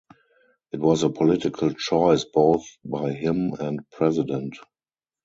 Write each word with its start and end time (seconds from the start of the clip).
It 0.71 0.79
was 0.79 1.03
a 1.03 1.11
political 1.11 1.75
choice 1.75 2.25
both 2.25 2.63
by 2.83 3.11
him 3.13 3.53
and 3.59 3.87
president. 3.91 4.57